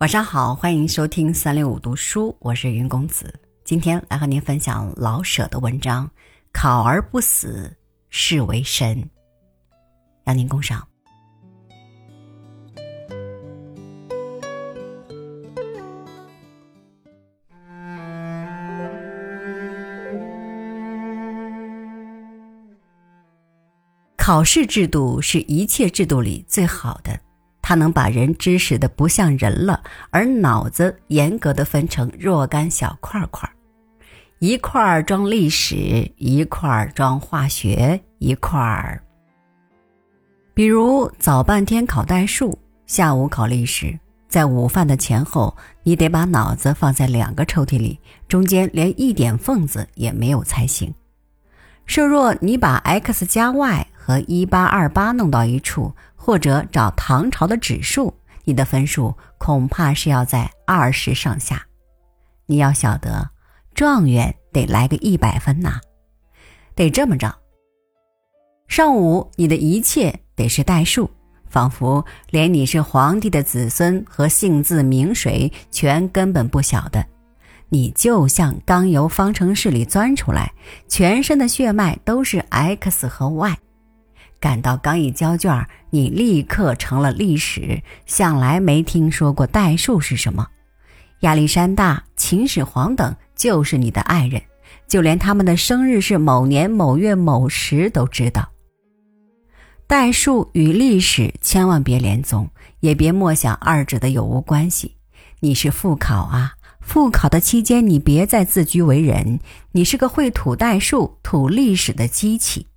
[0.00, 3.38] 晚上好，欢迎收听三六五读书，我是云公子。
[3.64, 6.06] 今天来和您分享老舍的文章
[6.54, 7.70] 《考而不死，
[8.08, 8.96] 是为神》，
[10.24, 10.88] 让您共赏。
[24.16, 27.20] 考试制度是一切制度里最好的。
[27.62, 33.48] 它能把人知识的不像人了，而脑子严格的分成若干小块块，
[34.38, 39.02] 一块儿装历史，一块儿装化学，一块儿。
[40.54, 43.96] 比如早半天考代数，下午考历史，
[44.28, 50.92] 在午饭的前后，你得把脑子放在两个抽屉里，中间连一点缝子也没有才行。
[51.86, 55.94] 设若你把 x 加 y 和一八二八弄到一处。
[56.22, 61.66] 或者找唐朝的指数，你的分数恐怕是要在二十上下。
[62.44, 63.30] 你要晓得，
[63.74, 65.80] 状元得来个一百分呐，
[66.74, 67.34] 得这么着。
[68.68, 71.10] 上午你的一切得是代数，
[71.48, 77.02] 仿佛连你是皇帝的子孙和姓字名谁全根本不晓得，
[77.70, 80.52] 你就像刚由方程式里钻出来，
[80.86, 83.58] 全身的血脉都是 x 和 y。
[84.40, 90.48] 赶到刚一交卷，你立刻成了历史，向来没听说过代数是什么。
[91.20, 94.40] 亚历山大、秦始皇等就是你的爱人，
[94.88, 98.48] 就连他们的生日是某年某月某时都知道。
[99.86, 102.48] 代数与历史千万别连宗，
[102.80, 104.96] 也别默想二者的有无关系。
[105.40, 109.40] 你是复考啊，复考的期间你别再自居为人，
[109.72, 112.68] 你是个会吐代数、吐历史的机器。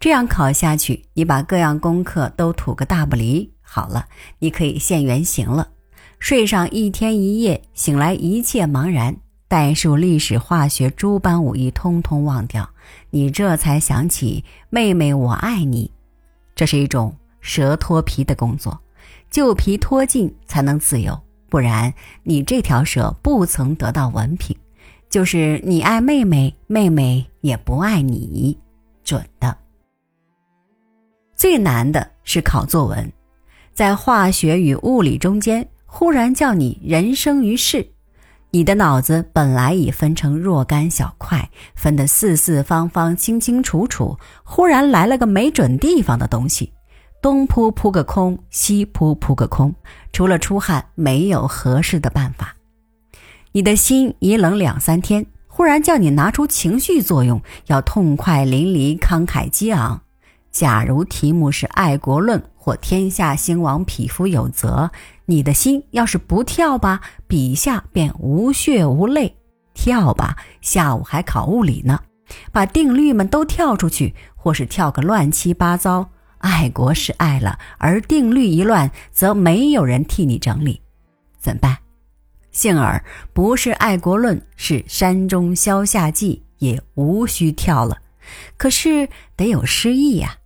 [0.00, 3.52] 这样考下去，你把各样功课都吐个大不离。
[3.60, 4.06] 好了，
[4.38, 5.68] 你可以现原形了。
[6.18, 9.14] 睡上一天一夜，醒来一切茫然，
[9.46, 12.70] 代数、历史、化学诸般武艺通通忘掉，
[13.10, 15.92] 你这才想起妹妹我爱你。
[16.54, 18.80] 这是一种蛇脱皮的工作，
[19.30, 24.56] 旧皮脱尽才能自由，不然你这条蛇不曾得到文凭，
[25.10, 28.58] 就是你爱妹妹，妹妹也不爱你，
[29.04, 29.58] 准的。
[31.40, 33.10] 最难的是考作文，
[33.72, 37.92] 在化学与物理中间，忽然叫你人生于世，
[38.50, 46.70] 你的脑子本来已分成若干小块，分得四四方方、清清楚楚，忽然来了个没准地方的东西，
[47.22, 49.74] 东扑扑个空，西扑扑个空，
[50.12, 52.54] 除了出汗，没有合适的办法。
[53.52, 60.02] 你的心一冷两三天，忽然叫你拿出情绪作用，要痛快淋漓、慷慨激昂。
[60.50, 64.90] 假如题目是爱国论或天下兴亡，匹夫有责，
[65.26, 69.32] 你的心要是不跳吧，笔下便无血无泪；
[69.74, 72.00] 跳吧，下午还考物理呢，
[72.50, 76.10] 把定律们都跳出去，或是跳个乱七八糟。
[76.38, 80.80] 爱国是爱了，而定律一乱，则没有人替你整理，
[81.38, 81.78] 怎么办？
[82.50, 87.98] 幸而不是爱国论，是山中消夏季，也无需跳了。
[88.56, 90.36] 可是得有诗意呀。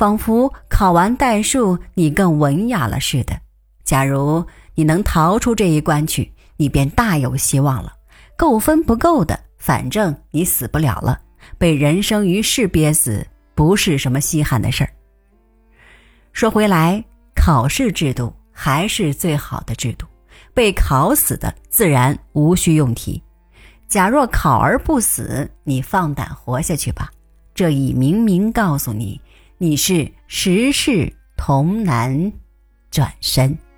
[0.00, 3.38] 仿佛考完代数，你更文雅了似的。
[3.84, 4.42] 假如
[4.74, 7.92] 你能逃出这一关去，你便大有希望了。
[8.34, 11.20] 够分不够的，反正你死不了了。
[11.58, 14.90] 被人生于世憋死，不是什么稀罕的事儿。
[16.32, 17.04] 说回来，
[17.36, 20.06] 考试制度还是最好的制度。
[20.54, 23.22] 被考死的，自然无需用题。
[23.86, 27.10] 假若考而不死，你放胆活下去吧。
[27.54, 29.20] 这已明明告诉你。
[29.62, 32.32] 你是十世童男
[32.90, 33.69] 转身。